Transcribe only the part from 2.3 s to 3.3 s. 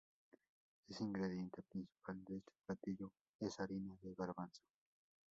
este platillo